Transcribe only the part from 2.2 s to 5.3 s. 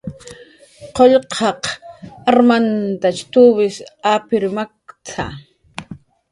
armantach turas apir makt""a"